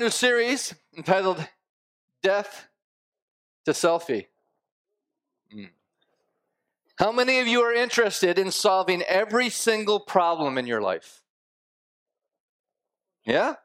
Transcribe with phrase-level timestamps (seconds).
[0.00, 1.46] New series entitled
[2.22, 2.68] Death
[3.66, 4.28] to Selfie.
[5.54, 5.68] Mm.
[6.96, 11.22] How many of you are interested in solving every single problem in your life?
[13.26, 13.56] Yeah?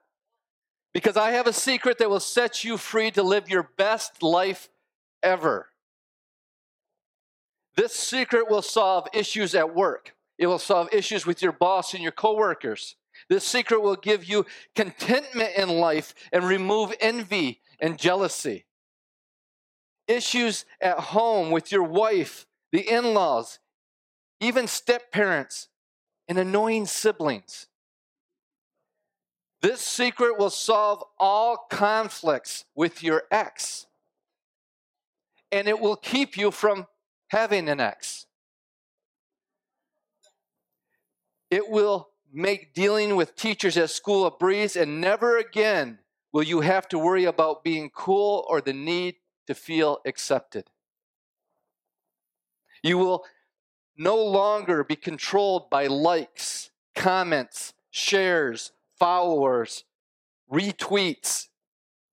[0.94, 4.68] Because I have a secret that will set you free to live your best life
[5.24, 5.68] ever.
[7.78, 10.14] This secret will solve issues at work.
[10.38, 12.98] It will solve issues with your boss and your coworkers.
[13.30, 18.66] This secret will give you contentment in life and remove envy and jealousy.
[20.08, 23.60] Issues at home with your wife, the in laws,
[24.40, 25.70] even step parents,
[26.28, 27.68] and annoying siblings.
[29.62, 33.88] This secret will solve all conflicts with your ex.
[35.52, 36.86] And it will keep you from
[37.30, 38.28] having an ex.
[41.50, 46.00] It will make dealing with teachers at school a breeze, and never again
[46.34, 49.16] will you have to worry about being cool or the need
[49.48, 50.66] to feel accepted.
[52.84, 53.24] You will
[53.98, 59.86] no longer be controlled by likes, comments, shares, followers,
[60.52, 61.48] retweets,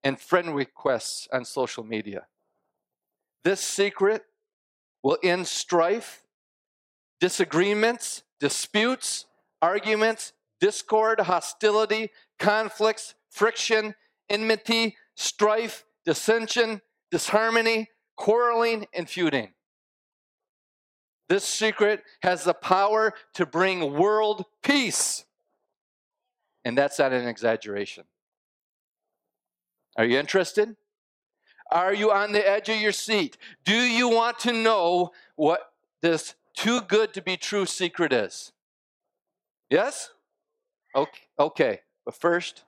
[0.05, 2.27] and friend requests on social media.
[3.43, 4.23] This secret
[5.03, 6.23] will end strife,
[7.21, 9.27] disagreements, disputes,
[9.63, 13.95] arguments, discord, hostility, conflicts, friction,
[14.29, 19.53] enmity, strife, dissension, disharmony, quarreling, and feuding.
[21.29, 25.25] This secret has the power to bring world peace.
[26.65, 28.05] And that's not an exaggeration.
[29.97, 30.77] Are you interested?
[31.71, 33.39] Are you on the edge of your seat?
[33.65, 38.53] Do you want to know what this too good to be true secret is?
[39.73, 40.11] Yes?
[40.95, 41.81] Okay, okay.
[42.05, 42.65] But first,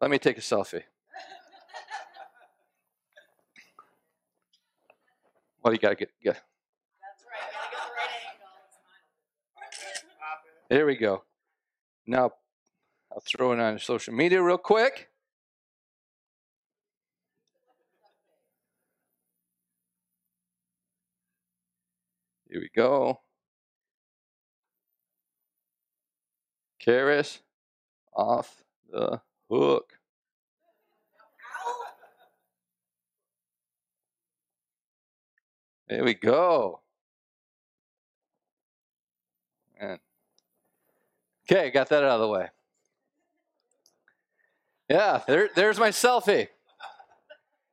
[0.00, 0.84] let me take a selfie.
[5.64, 6.34] Well, you gotta get, get.
[6.34, 7.50] That's right.
[7.52, 8.10] Gotta get the right
[9.64, 9.80] angle.
[10.70, 11.24] There we go.
[12.06, 12.30] Now,
[13.10, 15.08] I'll throw it on social media real quick.
[22.48, 23.22] Here we go.
[26.82, 27.38] Charis
[28.12, 29.92] off the hook.
[35.88, 36.80] There we go.
[41.50, 42.48] Okay, got that out of the way.
[44.88, 46.48] Yeah, there, there's my selfie.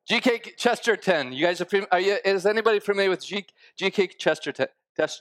[0.08, 0.54] G.K.
[0.58, 1.34] Chesterton.
[1.34, 4.08] You guys are, are you, is anybody familiar with G.K.
[4.20, 4.68] Chesterton?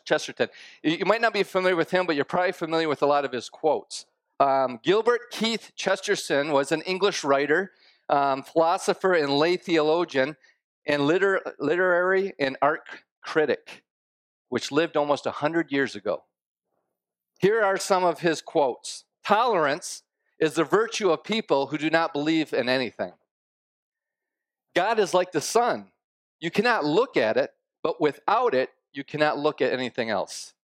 [0.04, 0.48] Chesterton.
[0.82, 3.32] You might not be familiar with him, but you're probably familiar with a lot of
[3.32, 4.06] his quotes.
[4.40, 7.72] Um, Gilbert Keith Chesterton was an English writer,
[8.08, 10.36] um, philosopher, and lay theologian,
[10.86, 12.82] and liter- literary and art
[13.20, 13.84] critic,
[14.48, 16.24] which lived almost 100 years ago.
[17.38, 20.02] Here are some of his quotes Tolerance
[20.38, 23.12] is the virtue of people who do not believe in anything.
[24.74, 25.90] God is like the sun.
[26.40, 27.50] You cannot look at it,
[27.82, 30.54] but without it, you cannot look at anything else.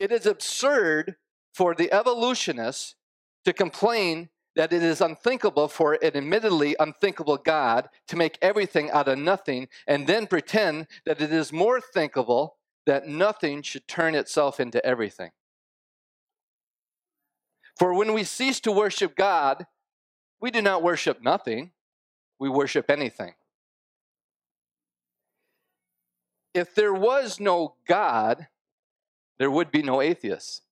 [0.00, 1.16] It is absurd
[1.52, 2.96] for the evolutionists
[3.44, 9.06] to complain that it is unthinkable for an admittedly unthinkable God to make everything out
[9.06, 12.56] of nothing and then pretend that it is more thinkable
[12.86, 15.30] that nothing should turn itself into everything.
[17.78, 19.66] For when we cease to worship God,
[20.40, 21.72] we do not worship nothing,
[22.38, 23.34] we worship anything.
[26.54, 28.46] If there was no God,
[29.38, 30.62] there would be no atheists.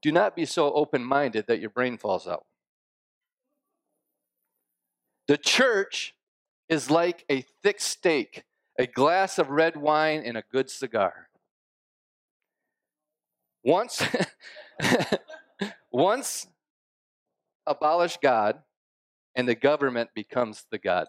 [0.00, 2.44] Do not be so open minded that your brain falls out.
[5.26, 6.14] The church
[6.68, 8.44] is like a thick steak,
[8.78, 11.28] a glass of red wine, and a good cigar.
[13.62, 14.02] Once,
[15.90, 16.46] once
[17.66, 18.58] abolish God,
[19.34, 21.06] and the government becomes the God.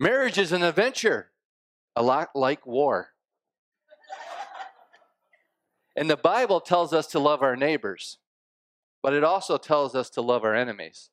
[0.00, 1.32] Marriage is an adventure,
[1.96, 3.08] a lot like war.
[5.96, 8.18] And the Bible tells us to love our neighbors,
[9.02, 11.10] but it also tells us to love our enemies,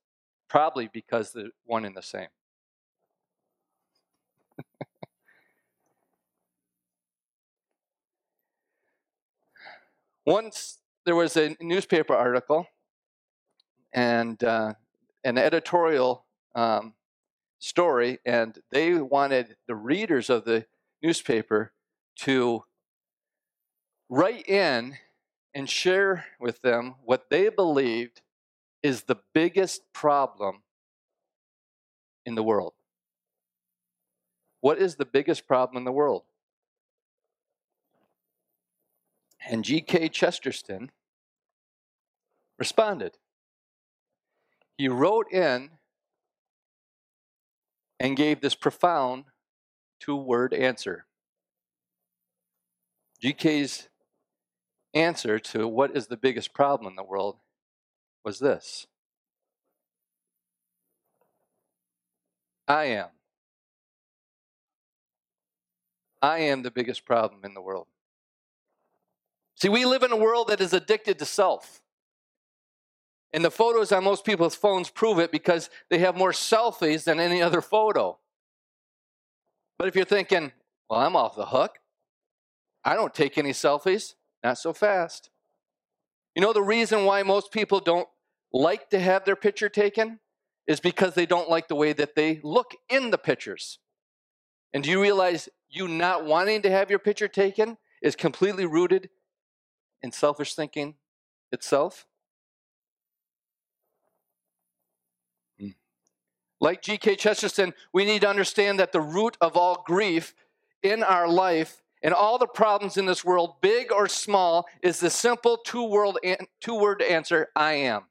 [0.47, 2.27] probably because they're one and the same.
[10.27, 12.67] Once there was a newspaper article
[13.93, 14.73] and uh,
[15.23, 16.93] an editorial um,
[17.59, 20.65] story, and they wanted the readers of the
[21.01, 21.73] newspaper
[22.17, 22.63] to
[24.09, 24.97] write in
[25.53, 28.21] and share with them what they believed
[28.83, 30.61] is the biggest problem
[32.25, 32.73] in the world.
[34.61, 36.23] What is the biggest problem in the world?
[39.47, 40.09] And G.K.
[40.09, 40.91] Chesterton
[42.57, 43.17] responded.
[44.77, 45.69] He wrote in
[47.99, 49.25] and gave this profound
[49.99, 51.05] two word answer.
[53.23, 53.89] GK's
[54.93, 57.37] answer to what is the biggest problem in the world
[58.23, 58.87] was this
[62.67, 63.07] I am.
[66.21, 67.87] I am the biggest problem in the world.
[69.55, 71.81] See, we live in a world that is addicted to self.
[73.35, 77.19] And the photos on most people's phones prove it because they have more selfies than
[77.19, 78.17] any other photo.
[79.77, 80.53] But if you're thinking,
[80.89, 81.79] well, I'm off the hook,
[82.85, 85.31] I don't take any selfies, not so fast.
[86.33, 88.07] You know, the reason why most people don't
[88.53, 90.19] like to have their picture taken
[90.65, 93.79] is because they don't like the way that they look in the pictures.
[94.73, 99.09] And do you realize you not wanting to have your picture taken is completely rooted
[100.01, 100.95] in selfish thinking
[101.51, 102.07] itself?
[106.61, 107.15] Like G.K.
[107.17, 110.33] Chesterton, we need to understand that the root of all grief
[110.81, 115.09] in our life and all the problems in this world, big or small, is the
[115.09, 118.03] simple two word answer I am.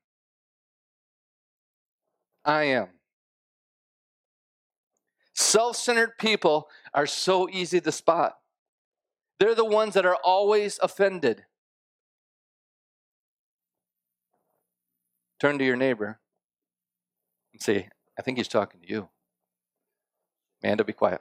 [2.44, 2.88] I am.
[5.32, 8.36] Self centered people are so easy to spot.
[9.40, 11.44] They're the ones that are always offended.
[15.40, 16.20] Turn to your neighbor
[17.52, 17.88] and say,
[18.18, 19.08] I think he's talking to you.
[20.62, 21.20] Amanda, be quiet.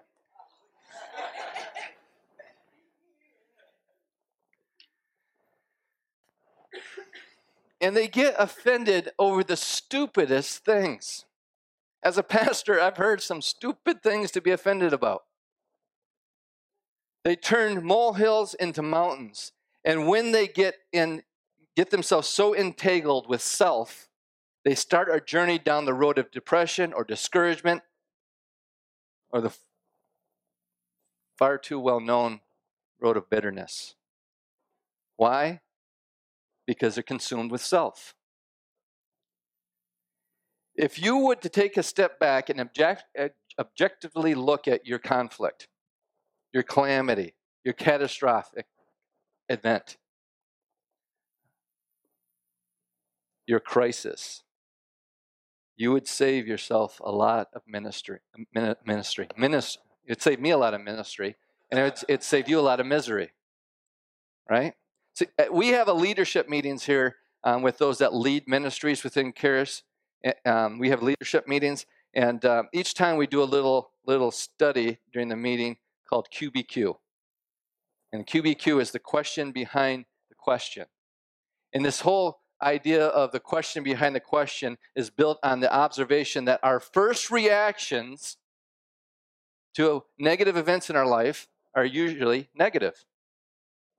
[7.83, 11.25] and they get offended over the stupidest things.
[12.01, 15.23] As a pastor, I've heard some stupid things to be offended about.
[17.25, 19.51] They turn molehills into mountains,
[19.83, 21.23] and when they get in
[21.75, 24.07] get themselves so entangled with self,
[24.65, 27.81] they start a journey down the road of depression or discouragement
[29.29, 29.53] or the
[31.37, 32.41] far too well known
[32.99, 33.95] road of bitterness.
[35.17, 35.61] Why?
[36.65, 38.15] because they're consumed with self.
[40.75, 43.29] If you were to take a step back and object, eh,
[43.59, 45.67] objectively look at your conflict,
[46.51, 48.65] your calamity, your catastrophic
[49.49, 49.97] event,
[53.45, 54.41] your crisis,
[55.75, 58.19] you would save yourself a lot of ministry.
[58.85, 59.81] Ministry, ministry.
[60.05, 61.35] It'd save me a lot of ministry,
[61.71, 63.31] and it'd, it'd save you a lot of misery.
[64.49, 64.73] Right?
[65.13, 69.33] See, uh, we have a leadership meetings here um, with those that lead ministries within
[69.33, 69.83] Charis.
[70.45, 74.99] Um, we have leadership meetings, and um, each time we do a little little study
[75.11, 75.77] during the meeting
[76.09, 76.95] called QBQ.
[78.11, 80.85] And QBQ is the question behind the question.
[81.73, 86.45] And this whole idea of the question behind the question is built on the observation
[86.45, 88.37] that our first reactions
[89.75, 93.05] to negative events in our life are usually negative.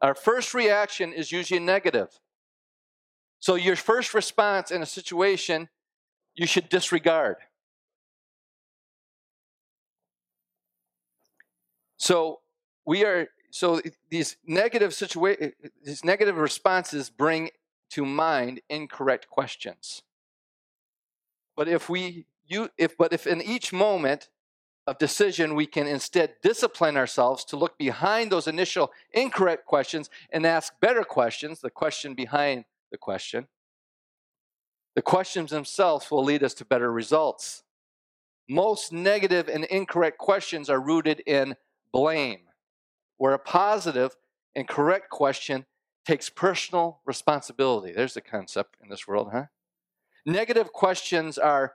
[0.01, 2.21] Our first reaction is usually negative.
[3.41, 5.69] So, your first response in a situation,
[6.35, 7.37] you should disregard.
[11.97, 12.41] So,
[12.87, 13.81] we are so
[14.11, 15.53] these negative situa-
[15.83, 17.51] these negative responses bring
[17.91, 20.03] to mind incorrect questions.
[21.57, 24.29] But if we you if but if in each moment
[24.87, 30.45] of decision, we can instead discipline ourselves to look behind those initial incorrect questions and
[30.45, 33.49] ask better questions, the question behind the question.
[34.95, 37.63] The questions themselves will lead us to better results.
[38.49, 41.57] Most negative and incorrect questions are rooted in
[41.93, 42.41] blame,
[43.17, 44.17] where a positive
[44.55, 45.65] and correct question
[46.05, 47.93] takes personal responsibility.
[47.93, 49.45] There's the concept in this world, huh?
[50.27, 51.75] Negative questions are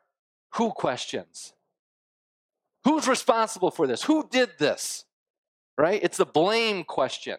[0.56, 1.54] who questions.
[2.84, 4.04] Who's responsible for this?
[4.04, 5.06] Who did this?
[5.78, 6.02] Right?
[6.04, 7.38] It's the blame question.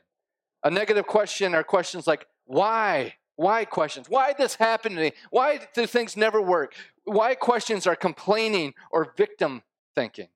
[0.62, 3.14] A negative question are questions like, why?
[3.36, 4.08] Why questions?
[4.08, 5.12] Why did this happen to me?
[5.30, 6.74] Why do things never work?
[7.04, 9.62] Why questions are complaining or victim
[9.94, 10.28] thinking?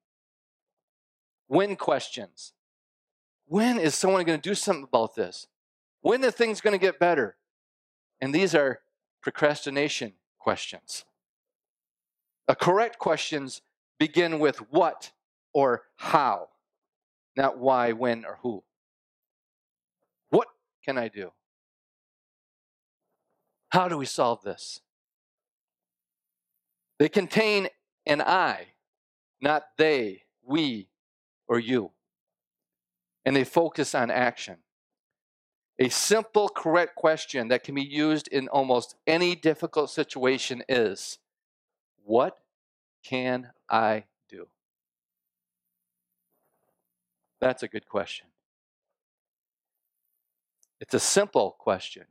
[1.46, 2.52] When questions.
[3.46, 5.48] When is someone going to do something about this?
[6.04, 7.34] When are things going to get better?
[8.20, 8.80] And these are
[9.22, 11.06] procrastination questions.
[12.60, 13.62] Correct questions
[13.98, 15.12] begin with what
[15.54, 16.50] or how,
[17.38, 18.62] not why, when, or who.
[20.28, 20.48] What
[20.84, 21.32] can I do?
[23.70, 24.80] How do we solve this?
[26.98, 27.68] They contain
[28.04, 28.66] an I,
[29.40, 30.88] not they, we,
[31.48, 31.92] or you.
[33.24, 34.58] And they focus on action.
[35.78, 41.18] A simple, correct question that can be used in almost any difficult situation is
[42.04, 42.38] What
[43.02, 44.46] can I do?
[47.40, 48.26] That's a good question.
[50.80, 52.04] It's a simple question,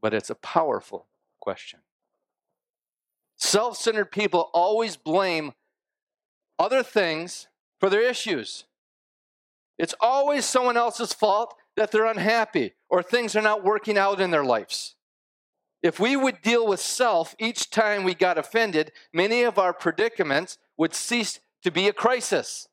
[0.00, 1.06] but it's a powerful
[1.40, 1.80] question.
[3.36, 5.54] Self centered people always blame
[6.58, 7.48] other things
[7.80, 8.64] for their issues.
[9.76, 14.30] It's always someone else's fault that they're unhappy or things are not working out in
[14.30, 14.94] their lives.
[15.82, 20.56] If we would deal with self each time we got offended, many of our predicaments
[20.78, 22.68] would cease to be a crisis.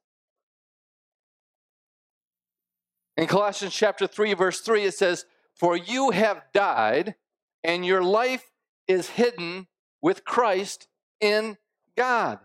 [3.18, 7.16] In Colossians chapter 3 verse 3 it says, "For you have died
[7.64, 8.50] and your life
[8.88, 9.68] is hidden
[10.02, 10.88] with Christ
[11.20, 11.58] in
[11.98, 12.40] God."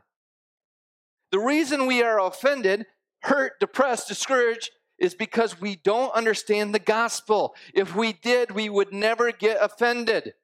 [1.30, 2.86] The reason we are offended,
[3.22, 7.54] hurt, depressed, discouraged is because we don't understand the gospel.
[7.74, 10.34] If we did, we would never get offended.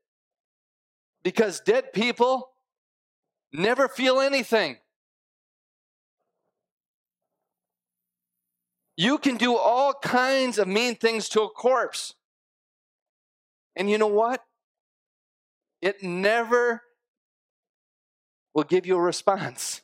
[1.23, 2.50] Because dead people
[3.52, 4.76] never feel anything.
[8.97, 12.14] You can do all kinds of mean things to a corpse.
[13.75, 14.44] And you know what?
[15.80, 16.82] It never
[18.54, 19.80] will give you a response.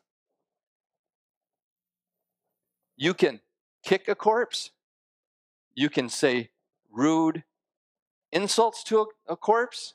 [2.97, 3.41] You can
[3.89, 4.71] kick a corpse.
[5.75, 6.51] You can say
[6.93, 7.45] rude
[8.31, 9.95] insults to a, a corpse.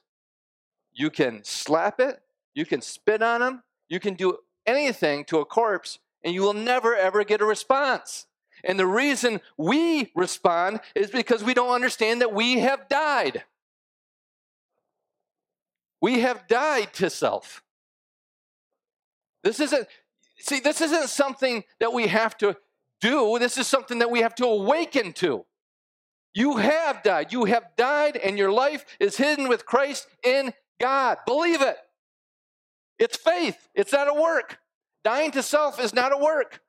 [0.94, 2.20] You can slap it.
[2.56, 3.64] You can spit on them.
[3.88, 8.26] You can do anything to a corpse, and you will never, ever get a response.
[8.64, 13.44] And the reason we respond is because we don't understand that we have died.
[16.02, 17.62] We have died to self.
[19.44, 19.88] This isn't,
[20.40, 22.56] see, this isn't something that we have to
[23.04, 23.38] do.
[23.38, 25.46] This is something that we have to awaken to.
[26.34, 27.32] You have died.
[27.32, 31.18] You have died, and your life is hidden with Christ in God.
[31.28, 31.78] Believe it.
[33.00, 34.60] It's faith, it's not a work.
[35.04, 36.62] Dying to self is not a work,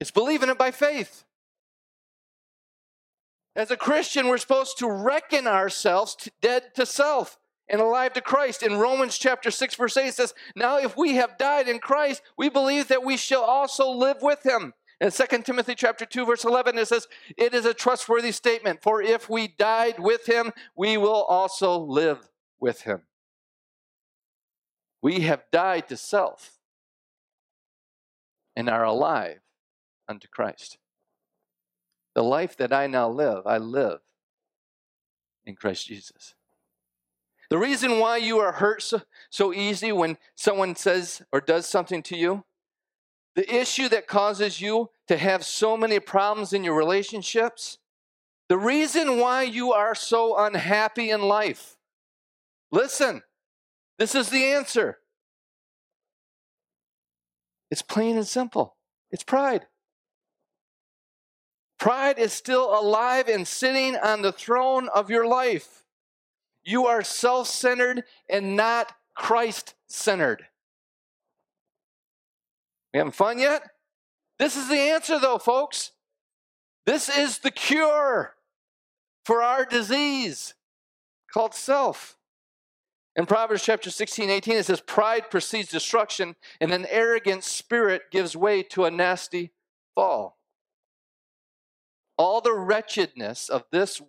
[0.00, 1.24] it's believing it by faith.
[3.54, 7.38] As a Christian, we're supposed to reckon ourselves dead to self
[7.72, 8.62] and alive to Christ.
[8.62, 12.50] In Romans chapter 6, verse 8 says, Now if we have died in Christ, we
[12.50, 14.74] believe that we shall also live with him.
[15.00, 19.02] In 2 Timothy chapter 2, verse 11, it says, It is a trustworthy statement, for
[19.02, 22.28] if we died with him, we will also live
[22.60, 23.02] with him.
[25.00, 26.58] We have died to self
[28.54, 29.40] and are alive
[30.06, 30.76] unto Christ.
[32.14, 34.00] The life that I now live, I live
[35.44, 36.34] in Christ Jesus.
[37.52, 42.02] The reason why you are hurt so, so easy when someone says or does something
[42.04, 42.46] to you,
[43.34, 47.76] the issue that causes you to have so many problems in your relationships,
[48.48, 51.76] the reason why you are so unhappy in life.
[52.70, 53.22] Listen,
[53.98, 55.00] this is the answer.
[57.70, 58.76] It's plain and simple.
[59.10, 59.66] It's pride.
[61.78, 65.81] Pride is still alive and sitting on the throne of your life.
[66.64, 70.46] You are self centered and not Christ centered.
[72.92, 73.62] We having fun yet?
[74.38, 75.92] This is the answer, though, folks.
[76.84, 78.34] This is the cure
[79.24, 80.54] for our disease
[81.32, 82.16] called self.
[83.14, 88.34] In Proverbs chapter 16, 18, it says, Pride precedes destruction, and an arrogant spirit gives
[88.34, 89.52] way to a nasty
[89.94, 90.38] fall.
[92.16, 94.00] All the wretchedness of this,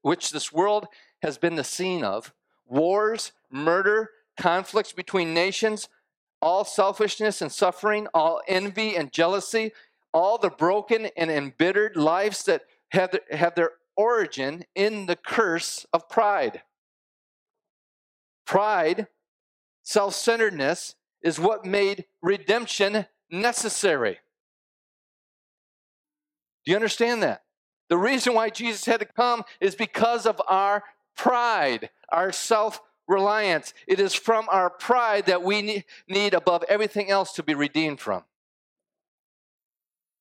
[0.00, 0.86] which this world
[1.26, 2.32] has been the scene of
[2.66, 5.88] wars, murder, conflicts between nations,
[6.40, 9.72] all selfishness and suffering, all envy and jealousy,
[10.14, 16.08] all the broken and embittered lives that have, have their origin in the curse of
[16.08, 16.62] pride.
[18.46, 19.08] Pride,
[19.82, 24.20] self centeredness, is what made redemption necessary.
[26.64, 27.42] Do you understand that?
[27.88, 30.84] The reason why Jesus had to come is because of our
[31.16, 33.72] pride, our self reliance.
[33.86, 38.24] It is from our pride that we need above everything else to be redeemed from.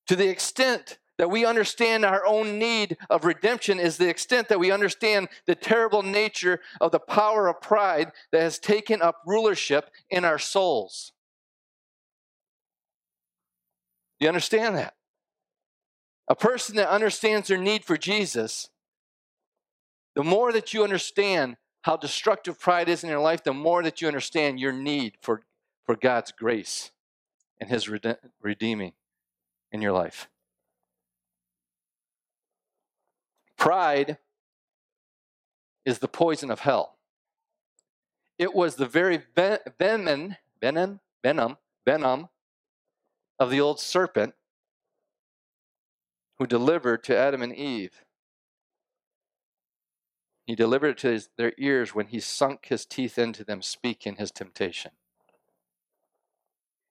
[0.08, 4.60] To the extent that we understand our own need of redemption is the extent that
[4.60, 9.90] we understand the terrible nature of the power of pride that has taken up rulership
[10.10, 11.14] in our souls.
[14.20, 14.96] You understand that?
[16.28, 18.70] A person that understands their need for Jesus
[20.16, 24.02] the more that you understand how destructive pride is in your life, the more that
[24.02, 25.44] you understand your need for,
[25.86, 26.92] for God's grace
[27.60, 28.94] and His rede- redeeming
[29.72, 30.30] in your life.
[33.58, 34.18] Pride
[35.86, 36.98] is the poison of hell.
[38.38, 42.30] It was the very ven- venom, venom, venom, venom
[43.38, 44.34] of the old serpent
[46.38, 48.05] who delivered to Adam and Eve.
[50.46, 54.16] He delivered it to his, their ears when he sunk his teeth into them, speaking
[54.18, 54.92] his temptation.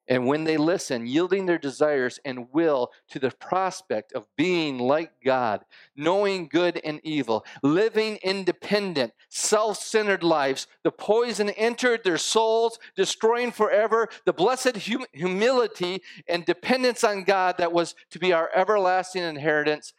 [0.07, 5.13] And when they listen, yielding their desires and will to the prospect of being like
[5.25, 5.65] God,
[5.97, 13.51] knowing good and evil, living independent, self centered lives, the poison entered their souls, destroying
[13.51, 19.23] forever the blessed hum- humility and dependence on God that was to be our everlasting
[19.23, 19.95] inheritance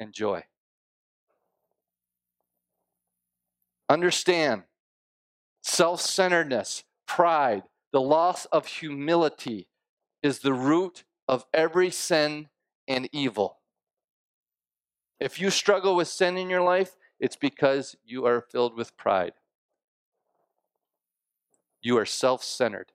[0.00, 0.42] and joy.
[3.88, 4.62] Understand
[5.62, 9.68] self centeredness, pride, the loss of humility
[10.22, 12.48] is the root of every sin
[12.88, 13.58] and evil.
[15.20, 19.32] If you struggle with sin in your life, it's because you are filled with pride.
[21.82, 22.92] You are self centered.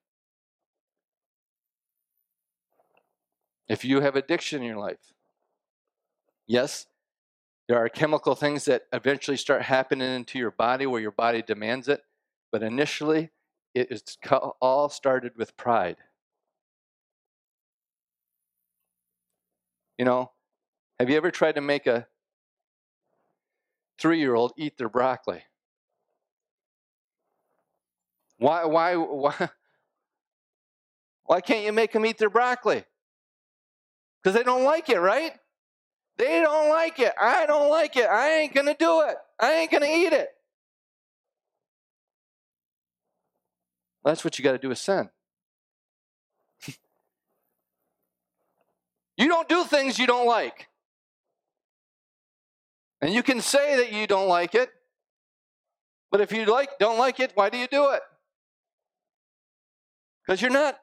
[3.68, 5.14] If you have addiction in your life,
[6.48, 6.88] yes,
[7.70, 11.88] there are chemical things that eventually start happening into your body where your body demands
[11.88, 12.02] it,
[12.52, 13.30] but initially
[13.76, 14.02] it is
[14.60, 15.98] all started with pride.
[20.00, 20.32] You know,
[21.00, 22.08] have you ever tried to make a
[24.00, 25.44] three year old eat their broccoli?
[28.40, 29.36] Why, why, why,
[31.26, 32.84] why can't you make them eat their broccoli?
[34.24, 35.34] Because they don't like it, right?
[36.20, 37.14] They don't like it.
[37.20, 38.04] I don't like it.
[38.04, 39.16] I ain't going to do it.
[39.40, 40.28] I ain't going to eat it.
[44.04, 45.10] That's what you got to do with sin.
[49.18, 50.68] you don't do things you don't like.
[53.02, 54.70] And you can say that you don't like it,
[56.12, 58.02] but if you like don't like it, why do you do it?
[60.22, 60.78] Because you're not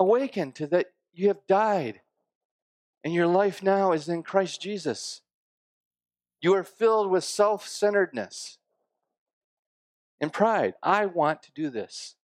[0.00, 2.00] awakened to that you have died.
[3.04, 5.20] And your life now is in Christ Jesus.
[6.40, 8.58] You are filled with self centeredness
[10.20, 10.74] and pride.
[10.82, 12.16] I want to do this.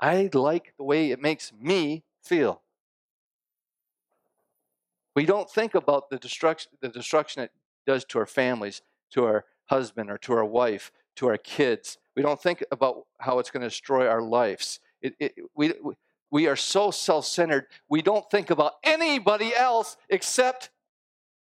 [0.00, 2.62] I like the way it makes me feel.
[5.14, 7.52] We don't think about the destruction, the destruction it
[7.86, 11.98] does to our families, to our husband or to our wife, to our kids.
[12.16, 14.80] We don't think about how it's going to destroy our lives.
[15.02, 15.94] It, it, we, we
[16.46, 20.70] are so self centered, we don't think about anybody else except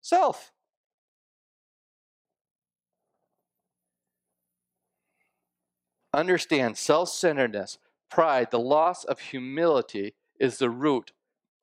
[0.01, 0.53] self.
[6.13, 11.11] Understand self centeredness, pride, the loss of humility is the root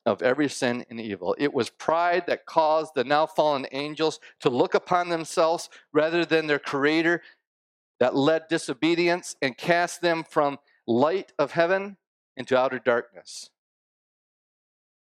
[0.05, 1.35] of every sin and evil.
[1.39, 6.47] It was pride that caused the now fallen angels to look upon themselves rather than
[6.47, 7.23] their creator
[8.01, 11.97] that led disobedience and cast them from light of heaven
[12.37, 13.51] into outer darkness.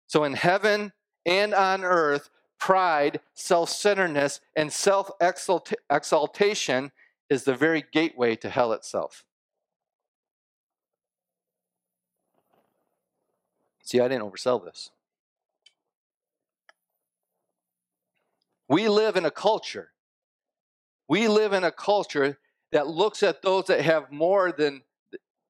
[0.06, 0.92] So in heaven
[1.26, 5.10] and on earth, pride, self centeredness, and self
[5.90, 6.92] exaltation
[7.30, 9.24] is the very gateway to hell itself.
[13.82, 14.90] See, I didn't oversell this.
[18.68, 19.90] We live in a culture.
[21.06, 22.38] We live in a culture
[22.72, 24.82] that looks at those that have more than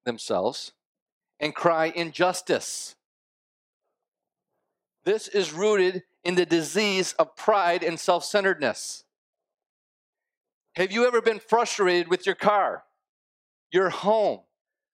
[0.05, 0.73] themselves
[1.39, 2.95] and cry injustice.
[5.03, 9.03] This is rooted in the disease of pride and self centeredness.
[10.75, 12.83] Have you ever been frustrated with your car,
[13.71, 14.41] your home,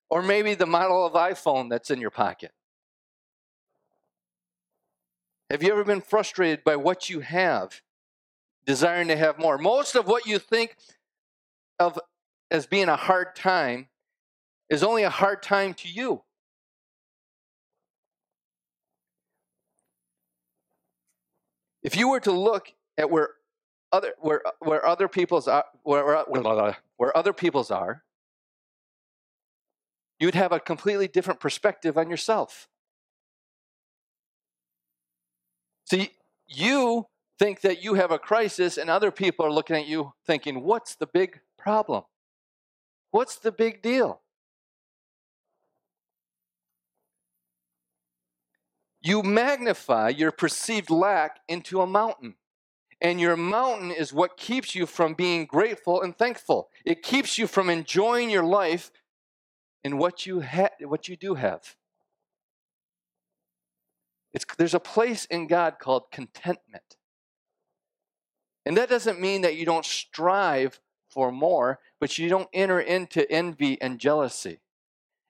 [0.10, 2.52] or maybe the model of iPhone that's in your pocket?
[5.50, 7.82] Have you ever been frustrated by what you have,
[8.66, 9.58] desiring to have more?
[9.58, 10.76] Most of what you think
[11.80, 12.00] of
[12.50, 13.88] as being a hard time
[14.70, 16.22] is only a hard time to you.
[21.84, 23.30] If you were to look at where
[23.92, 28.04] other where where other people's uh, are, where, where, where other people's are,
[30.20, 32.68] you'd have a completely different perspective on yourself.
[35.90, 36.12] See,
[36.48, 40.64] you think that you have a crisis, and other people are looking at you thinking,
[40.64, 42.04] what's the big problem?
[43.10, 44.21] What's the big deal?
[49.02, 52.36] You magnify your perceived lack into a mountain.
[53.02, 56.70] And your mountain is what keeps you from being grateful and thankful.
[56.86, 58.92] It keeps you from enjoying your life
[59.84, 61.76] and what you, ha- what you do have.
[64.34, 66.98] It's, there's a place in God called contentment.
[68.68, 73.30] And that doesn't mean that you don't strive for more, but you don't enter into
[73.32, 74.60] envy and jealousy.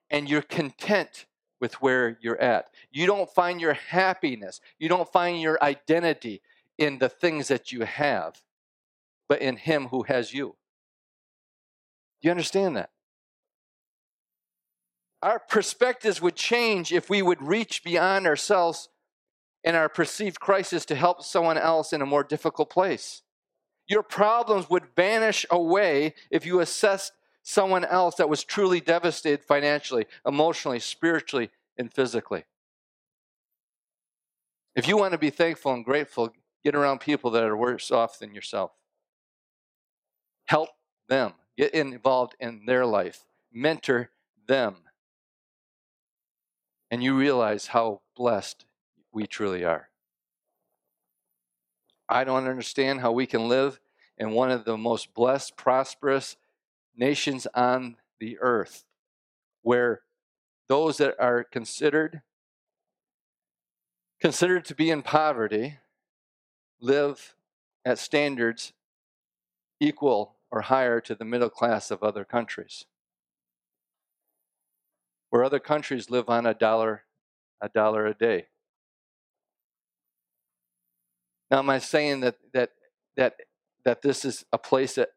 [0.10, 1.26] And you're content
[1.62, 2.72] with where you're at.
[2.92, 6.42] You don't find your happiness, you don't find your identity
[6.78, 8.42] in the things that you have,
[9.30, 10.56] but in Him who has you.
[12.22, 12.90] Do you understand that?
[15.22, 18.90] Our perspectives would change if we would reach beyond ourselves
[19.64, 23.22] and our perceived crisis to help someone else in a more difficult place.
[23.88, 27.12] Your problems would vanish away if you assessed
[27.44, 32.46] someone else that was truly devastated financially, emotionally, spiritually, and physically.
[34.76, 38.20] If you want to be thankful and grateful, get around people that are worse off
[38.20, 38.72] than yourself.
[40.46, 40.70] Help
[41.10, 44.12] them, get involved in their life, mentor
[44.48, 44.76] them.
[46.90, 48.66] And you realize how blessed
[49.12, 49.90] we truly are.
[52.08, 53.80] I don't understand how we can live
[54.18, 56.36] in one of the most blessed, prosperous
[56.96, 58.86] nations on the earth
[59.62, 60.02] where
[60.68, 62.22] those that are considered
[64.20, 65.80] considered to be in poverty
[66.80, 67.36] live
[67.84, 68.74] at standards
[69.80, 72.86] equal or higher to the middle class of other countries.
[75.30, 77.04] Where other countries live on a dollar
[77.62, 78.48] a dollar a day.
[81.50, 82.72] Now, am I saying that that
[83.18, 83.36] that
[83.86, 85.10] that this is a place that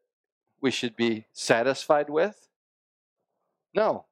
[0.61, 2.47] we should be satisfied with?
[3.73, 4.05] No.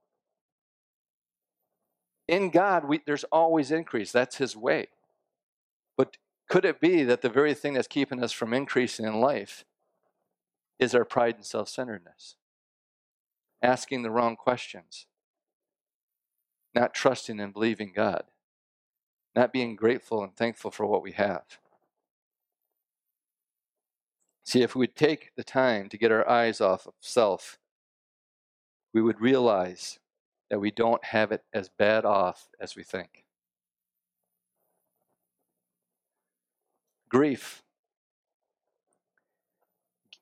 [2.28, 4.12] In God, we, there's always increase.
[4.12, 4.88] That's His way.
[5.98, 6.18] But
[6.50, 9.66] could it be that the very thing that's keeping us from increasing in life
[10.80, 12.36] is our pride and self centeredness?
[13.62, 15.06] Asking the wrong questions,
[16.76, 18.24] not trusting and believing God,
[19.36, 21.60] not being grateful and thankful for what we have.
[24.44, 27.58] See, if we would take the time to get our eyes off of self,
[28.94, 30.00] we would realize
[30.50, 33.24] that we don't have it as bad off as we think.
[37.10, 37.64] Grief.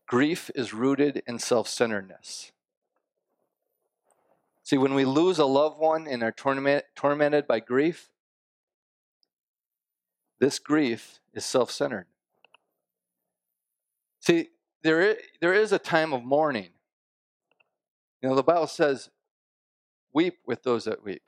[0.08, 2.52] Grief is rooted in self centeredness.
[4.64, 8.10] See, when we lose a loved one and are torment, tormented by grief,
[10.40, 12.08] this grief is self centered.
[14.22, 14.50] See,
[14.84, 16.70] there is, there is a time of mourning.
[18.22, 19.10] You know, the Bible says,
[20.14, 21.24] weep with those that weep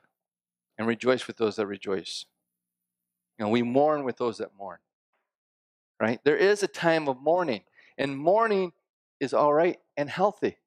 [0.78, 2.26] and rejoice with those that rejoice.
[3.38, 4.78] You know, we mourn with those that mourn.
[6.00, 6.20] Right?
[6.24, 7.62] There is a time of mourning,
[7.98, 8.72] and mourning
[9.20, 10.58] is all right and healthy.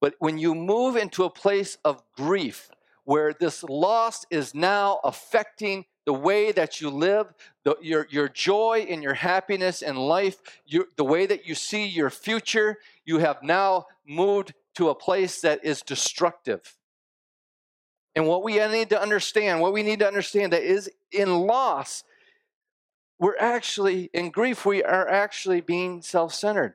[0.00, 2.68] But when you move into a place of grief,
[3.04, 7.32] where this loss is now affecting the way that you live,
[7.64, 11.86] the, your, your joy and your happiness in life, you, the way that you see
[11.86, 16.76] your future, you have now moved to a place that is destructive.
[18.14, 22.04] And what we need to understand, what we need to understand that is in loss,
[23.18, 26.74] we're actually, in grief, we are actually being self centered.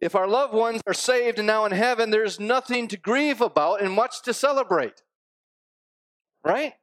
[0.00, 3.82] If our loved ones are saved and now in heaven, there's nothing to grieve about
[3.82, 5.02] and much to celebrate
[6.44, 6.74] right?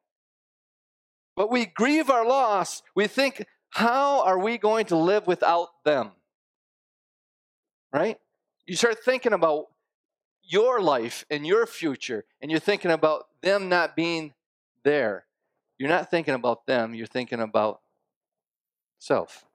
[1.36, 2.82] But we grieve our loss.
[2.96, 6.12] We think, how are we going to live without them?
[7.94, 8.18] Right?
[8.66, 9.68] You start thinking about
[10.44, 14.34] your life and your future, and you're thinking about them not being
[14.84, 15.26] there.
[15.78, 17.82] You're not thinking about them, you're thinking about
[18.98, 19.46] self.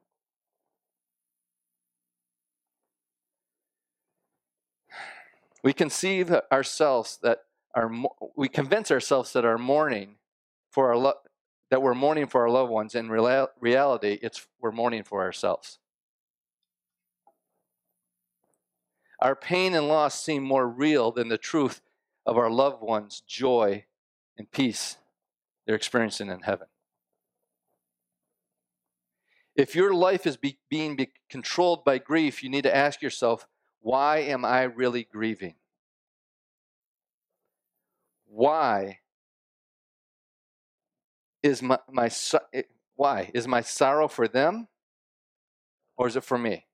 [5.63, 7.41] We conceive ourselves that
[7.75, 7.91] our,
[8.37, 10.17] we convince ourselves that our mourning
[10.71, 11.21] for our lo-
[11.71, 12.95] that we're mourning for our loved ones.
[12.95, 15.79] In real- reality, it's we're mourning for ourselves.
[19.21, 21.81] Our pain and loss seem more real than the truth
[22.27, 23.87] of our loved ones' joy
[24.37, 24.99] and peace
[25.67, 26.67] they're experiencing in heaven.
[29.57, 33.47] If your life is be, being be controlled by grief, you need to ask yourself,
[33.81, 35.55] why am I really grieving?
[38.35, 38.99] Why
[41.43, 42.11] is my, my
[42.53, 42.63] eh,
[42.97, 43.31] why?
[43.33, 44.69] Is my sorrow for them
[45.97, 46.67] or is it for me?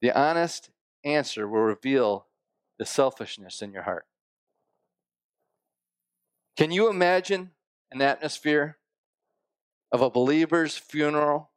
[0.00, 0.70] The honest
[1.04, 2.26] answer will reveal
[2.78, 4.06] the selfishness in your heart.
[6.56, 7.50] Can you imagine
[7.92, 8.78] an atmosphere
[9.92, 11.50] of a believer's funeral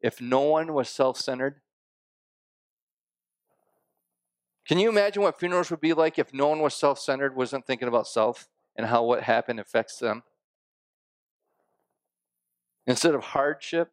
[0.00, 1.60] if no one was self centered?
[4.66, 7.66] Can you imagine what funerals would be like if no one was self centered, wasn't
[7.66, 10.22] thinking about self and how what happened affects them?
[12.86, 13.90] Instead of hardship,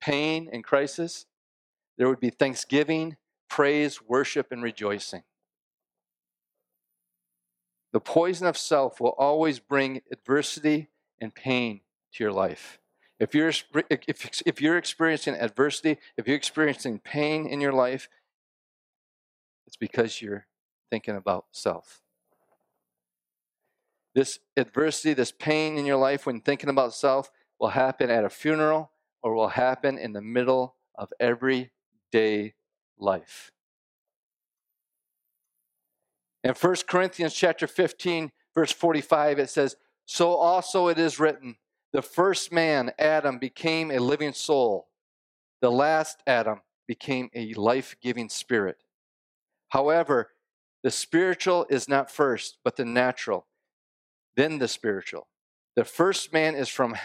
[0.00, 1.26] pain, and crisis,
[1.96, 3.16] there would be thanksgiving,
[3.48, 5.22] praise, worship, and rejoicing.
[7.92, 10.88] The poison of self will always bring adversity
[11.20, 11.80] and pain
[12.14, 12.78] to your life.
[13.18, 13.52] If you're,
[13.90, 18.08] if, if you're experiencing adversity, if you're experiencing pain in your life,
[19.70, 20.48] it's because you're
[20.90, 22.02] thinking about self.
[24.16, 27.30] This adversity, this pain in your life when thinking about self
[27.60, 28.90] will happen at a funeral
[29.22, 32.54] or will happen in the middle of everyday
[32.98, 33.52] life.
[36.42, 41.58] In 1 Corinthians chapter 15, verse 45, it says, So also it is written,
[41.92, 44.88] the first man, Adam, became a living soul.
[45.60, 48.78] The last Adam became a life giving spirit.
[49.70, 50.30] However,
[50.82, 53.46] the spiritual is not first, but the natural,
[54.36, 55.28] then the spiritual.
[55.76, 56.96] The first man is from,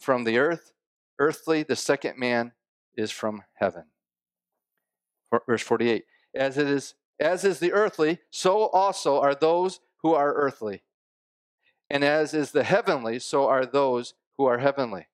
[0.00, 0.72] from the earth,
[1.18, 1.62] earthly.
[1.62, 2.52] The second man
[2.96, 3.84] is from heaven.
[5.46, 6.04] Verse 48.
[6.34, 10.82] As it is as is the earthly, so also are those who are earthly.
[11.88, 15.06] And as is the heavenly, so are those who are heavenly.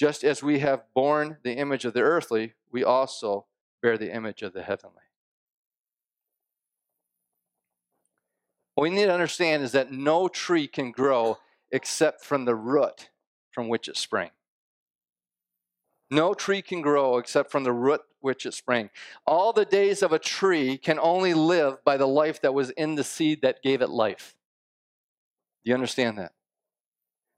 [0.00, 3.46] Just as we have borne the image of the earthly, we also
[3.80, 4.96] bear the image of the heavenly.
[8.82, 11.38] What we need to understand is that no tree can grow
[11.70, 13.10] except from the root
[13.52, 14.30] from which it sprang.
[16.10, 18.90] No tree can grow except from the root which it sprang.
[19.24, 22.96] All the days of a tree can only live by the life that was in
[22.96, 24.34] the seed that gave it life.
[25.64, 26.32] Do you understand that?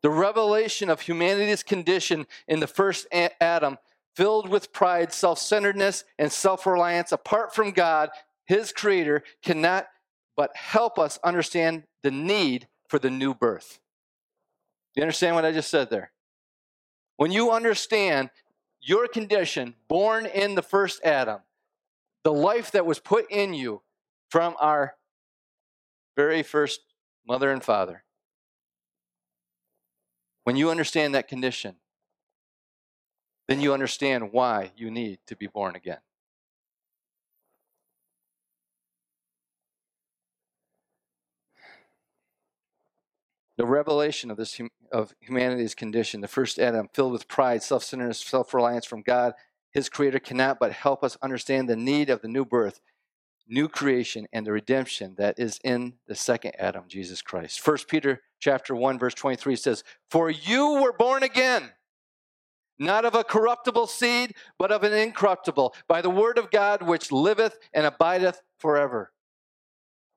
[0.00, 3.76] The revelation of humanity's condition in the first Adam,
[4.16, 8.08] filled with pride, self centeredness, and self reliance apart from God,
[8.46, 9.88] his creator, cannot
[10.36, 13.80] but help us understand the need for the new birth.
[14.94, 16.12] Do you understand what I just said there?
[17.16, 18.30] When you understand
[18.80, 21.40] your condition, born in the first Adam,
[22.22, 23.82] the life that was put in you
[24.30, 24.94] from our
[26.16, 26.80] very first
[27.26, 28.04] mother and father.
[30.44, 31.76] When you understand that condition,
[33.48, 35.98] then you understand why you need to be born again.
[43.56, 48.84] The revelation of this of humanity's condition, the first Adam, filled with pride, self-centeredness, self-reliance
[48.84, 49.34] from God,
[49.70, 52.80] his creator cannot but help us understand the need of the new birth,
[53.48, 57.60] new creation, and the redemption that is in the second Adam, Jesus Christ.
[57.60, 61.70] First Peter chapter 1, verse 23 says, For you were born again,
[62.78, 67.12] not of a corruptible seed, but of an incorruptible, by the word of God which
[67.12, 69.12] liveth and abideth forever.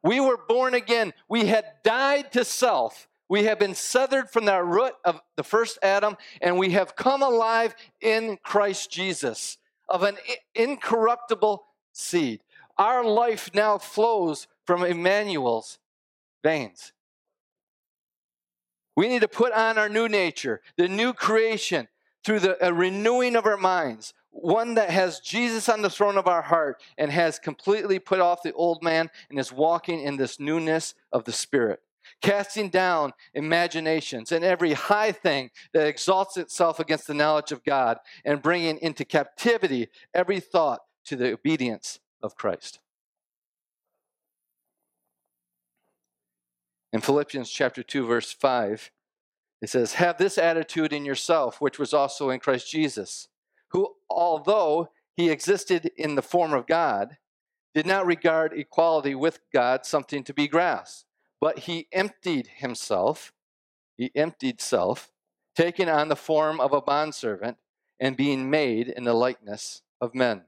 [0.03, 1.13] We were born again.
[1.27, 5.77] We had died to self we have been severed from that root of the first
[5.83, 9.57] Adam, and we have come alive in Christ Jesus
[9.89, 10.17] of an
[10.55, 12.41] incorruptible seed.
[12.77, 15.79] Our life now flows from Emmanuel's
[16.43, 16.93] veins.
[18.95, 21.87] We need to put on our new nature, the new creation,
[22.23, 26.41] through the renewing of our minds, one that has Jesus on the throne of our
[26.41, 30.93] heart and has completely put off the old man and is walking in this newness
[31.11, 31.81] of the Spirit
[32.21, 37.99] casting down imaginations and every high thing that exalts itself against the knowledge of God,
[38.25, 42.79] and bringing into captivity every thought to the obedience of Christ.
[46.91, 48.91] In Philippians chapter 2 verse 5,
[49.61, 53.27] it says, "Have this attitude in yourself which was also in Christ Jesus,
[53.69, 57.17] who although he existed in the form of God,
[57.73, 61.06] did not regard equality with God something to be grasped."
[61.39, 63.33] But he emptied himself,
[63.95, 65.11] he emptied self,
[65.55, 67.57] taking on the form of a bondservant
[67.99, 70.43] and being made in the likeness of men.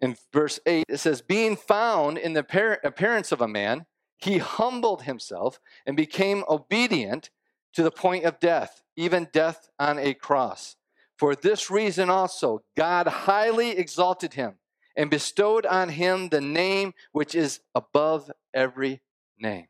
[0.00, 3.86] In verse 8, it says, Being found in the appearance of a man,
[4.18, 7.30] he humbled himself and became obedient
[7.74, 10.76] to the point of death, even death on a cross.
[11.18, 14.54] For this reason also, God highly exalted him
[14.96, 19.00] and bestowed on him the name which is above every
[19.38, 19.66] name.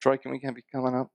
[0.00, 1.10] Troy, can we be coming up?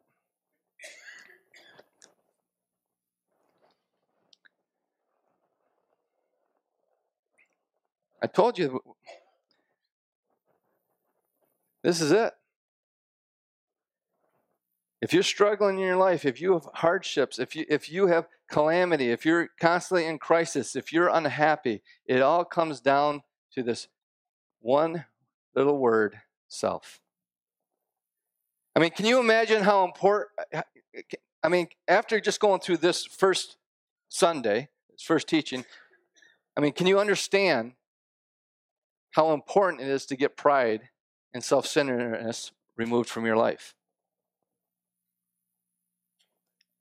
[8.22, 8.82] I told you
[11.84, 12.34] this is it.
[15.02, 18.28] If you're struggling in your life, if you have hardships, if you, if you have
[18.50, 23.22] calamity, if you're constantly in crisis, if you're unhappy, it all comes down
[23.54, 23.88] to this
[24.60, 25.06] one
[25.58, 27.02] little word self.
[28.76, 30.30] I mean, can you imagine how important?
[30.54, 30.62] Uh,
[30.96, 31.02] uh,
[31.44, 33.58] I mean, after just going through this first
[34.10, 35.66] Sunday, this first teaching,
[36.56, 37.74] I mean, can you understand
[39.12, 40.90] how important it is to get pride
[41.34, 43.74] and self centeredness removed from your life?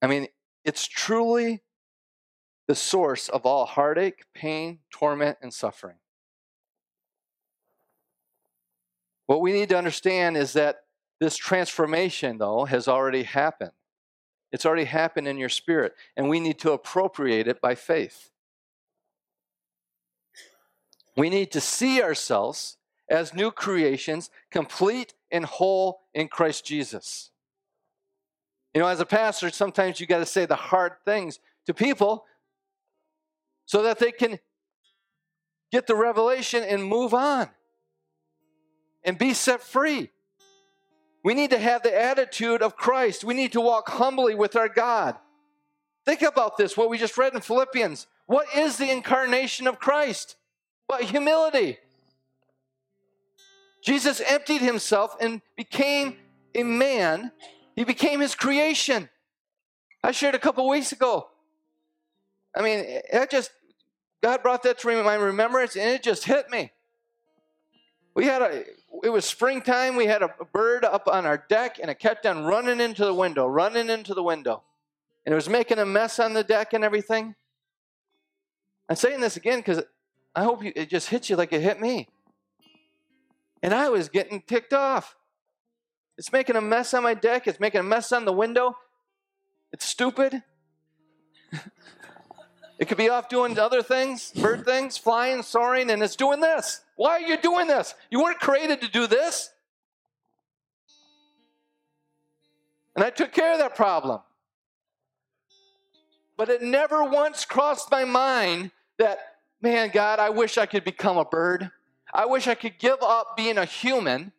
[0.02, 0.28] I mean,
[0.64, 1.62] it's truly
[2.68, 5.96] the source of all heartache, pain, torment, and suffering.
[9.26, 10.84] What we need to understand is that
[11.20, 13.72] this transformation, though, has already happened.
[14.52, 18.30] It's already happened in your spirit, and we need to appropriate it by faith.
[21.16, 22.76] We need to see ourselves
[23.10, 27.30] as new creations, complete and whole in Christ Jesus.
[28.74, 32.26] You know, as a pastor, sometimes you got to say the hard things to people
[33.64, 34.38] so that they can
[35.72, 37.48] get the revelation and move on
[39.06, 40.10] and be set free.
[41.24, 43.24] We need to have the attitude of Christ.
[43.24, 45.16] We need to walk humbly with our God.
[46.04, 48.06] Think about this, what we just read in Philippians.
[48.26, 50.36] What is the incarnation of Christ?
[50.88, 51.78] But humility.
[53.82, 56.16] Jesus emptied himself and became
[56.54, 57.32] a man.
[57.74, 59.08] He became his creation.
[60.02, 61.28] I shared a couple weeks ago.
[62.56, 63.50] I mean, it just,
[64.22, 66.72] God brought that to my remembrance and it just hit me.
[68.14, 68.64] We had a,
[69.02, 69.96] it was springtime.
[69.96, 73.14] We had a bird up on our deck, and it kept on running into the
[73.14, 74.62] window, running into the window.
[75.24, 77.34] And it was making a mess on the deck and everything.
[78.88, 79.82] I'm saying this again because
[80.34, 82.08] I hope you, it just hits you like it hit me.
[83.62, 85.16] And I was getting ticked off.
[86.18, 88.76] It's making a mess on my deck, it's making a mess on the window.
[89.72, 90.42] It's stupid.
[92.78, 96.82] It could be off doing other things, bird things, flying, soaring, and it's doing this.
[96.96, 97.94] Why are you doing this?
[98.10, 99.50] You weren't created to do this.
[102.94, 104.20] And I took care of that problem.
[106.36, 109.18] But it never once crossed my mind that,
[109.62, 111.70] man, God, I wish I could become a bird.
[112.12, 114.32] I wish I could give up being a human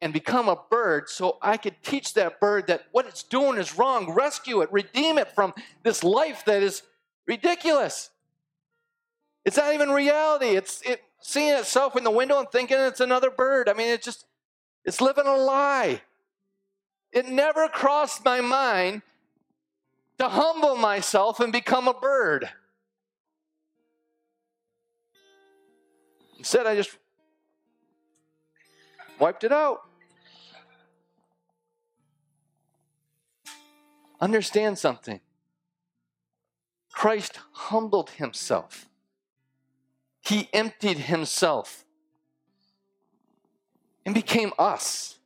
[0.00, 3.76] and become a bird so I could teach that bird that what it's doing is
[3.76, 6.82] wrong, rescue it, redeem it from this life that is
[7.26, 8.10] Ridiculous.
[9.44, 10.56] It's not even reality.
[10.56, 13.68] It's it, seeing itself in the window and thinking it's another bird.
[13.68, 14.26] I mean, it's just,
[14.84, 16.02] it's living a lie.
[17.12, 19.02] It never crossed my mind
[20.18, 22.48] to humble myself and become a bird.
[26.38, 26.96] Instead, I just
[29.18, 29.80] wiped it out.
[34.20, 35.20] Understand something.
[36.96, 38.88] Christ humbled himself.
[40.22, 41.84] He emptied himself
[44.06, 45.18] and became us.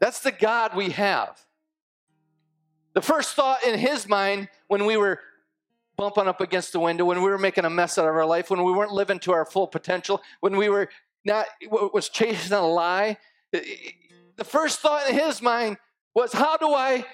[0.00, 1.40] That's the God we have.
[2.94, 5.20] The first thought in his mind when we were
[5.96, 8.50] bumping up against the window, when we were making a mess out of our life,
[8.50, 10.88] when we weren't living to our full potential, when we were
[11.24, 13.18] not was chasing a lie,
[13.52, 15.76] the first thought in his mind
[16.12, 17.06] was, How do I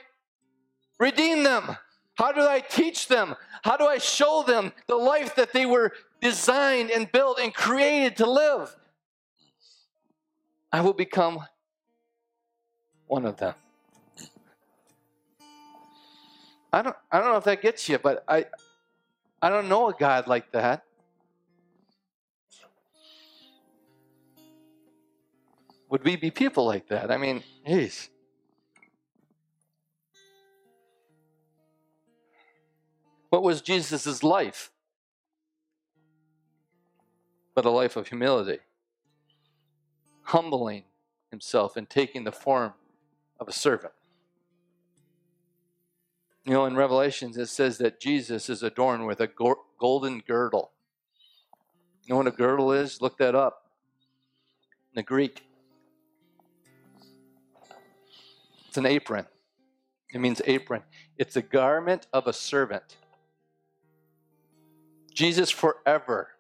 [0.99, 1.77] redeem them?
[2.15, 3.35] How do I teach them?
[3.63, 8.17] How do I show them the life that they were designed and built and created
[8.19, 8.75] to live?
[10.73, 11.41] I will become
[13.07, 13.55] one of them.
[16.73, 18.47] I don't, I don't know if that gets you, but I,
[19.41, 20.85] I don't know a God like that.
[25.89, 27.13] Would we be people like that?
[27.13, 28.11] I mean, geez.
[33.35, 34.71] What was Jesus' life?
[37.53, 38.61] But a life of humility,
[40.23, 40.85] humbling
[41.33, 42.75] himself and taking the form
[43.41, 43.93] of a servant.
[46.45, 49.29] You know, in Revelations, it says that Jesus is adorned with a
[49.81, 50.71] golden girdle.
[52.05, 53.03] You know what a girdle is?
[53.03, 53.65] Look that up.
[54.93, 55.43] In the Greek,
[58.69, 59.27] it's an apron.
[60.13, 60.85] It means apron.
[61.19, 62.99] It's a garment of a servant.
[65.15, 66.31] Jesus forever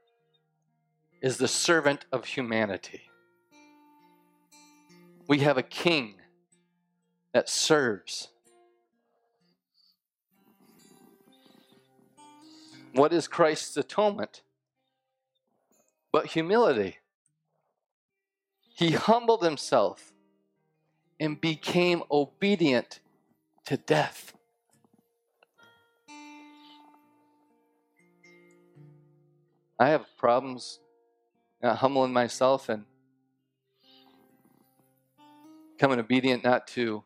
[1.23, 3.03] is the servant of humanity.
[5.29, 6.17] We have a king
[7.33, 8.29] that serves.
[12.93, 14.43] What is Christ's atonement?
[16.13, 16.99] But humility.
[18.77, 20.13] He humbled himself
[21.21, 22.99] and became obedient
[23.67, 24.35] to death.
[29.79, 30.79] I have problems
[31.63, 32.85] uh, humbling myself and
[35.73, 37.03] becoming obedient not to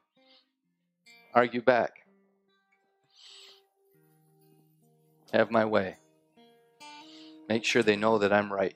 [1.34, 2.06] argue back.
[5.32, 5.96] Have my way.
[7.48, 8.74] Make sure they know that I'm right.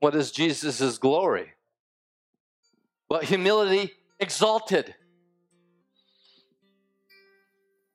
[0.00, 1.52] What is Jesus' glory?
[3.08, 4.96] But humility exalted.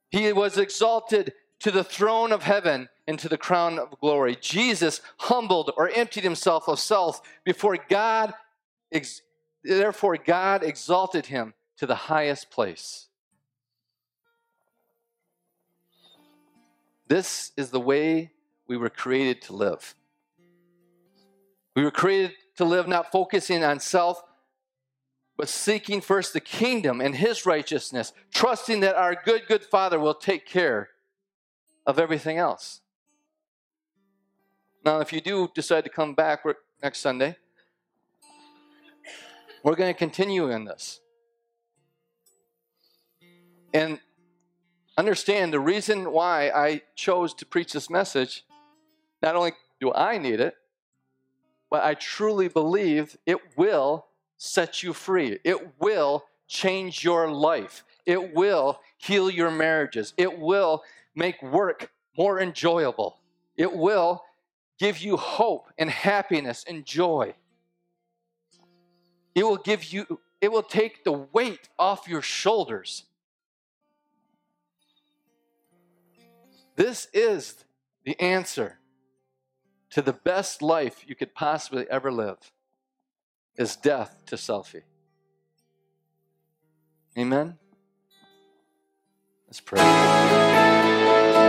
[0.10, 4.38] He was exalted to the throne of heaven and to the crown of glory.
[4.40, 8.34] Jesus humbled or emptied himself of self before God,
[8.92, 9.22] ex-
[9.64, 13.08] therefore, God exalted him to the highest place.
[17.08, 18.32] This is the way
[18.68, 19.96] we were created to live.
[21.76, 24.22] We were created to live not focusing on self,
[25.38, 30.16] but seeking first the kingdom and his righteousness, trusting that our good, good Father will
[30.16, 30.90] take care
[31.88, 32.82] of everything else.
[34.86, 36.44] Now, if you do decide to come back
[36.84, 37.38] next Sunday,
[39.64, 41.00] we're going to continue in this.
[43.74, 44.00] And
[44.98, 48.46] understand the reason why I chose to preach this message,
[49.22, 50.56] not only do I need it,
[51.70, 54.08] but I truly believe it will
[54.38, 55.40] set you free.
[55.44, 57.84] It will change your life.
[58.06, 60.14] It will heal your marriages.
[60.18, 60.84] It will
[61.18, 63.20] make work more enjoyable.
[63.58, 64.24] It will
[64.80, 67.34] give you hope and happiness and joy.
[69.36, 73.04] It will give you, it will take the weight off your shoulders.
[76.76, 77.66] This is
[78.06, 78.78] the answer
[79.90, 82.52] to the best life you could possibly ever live
[83.56, 84.84] is death to selfie.
[87.18, 87.58] Amen.
[89.48, 90.57] Let's pray.